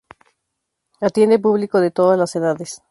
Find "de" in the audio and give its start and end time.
1.79-1.91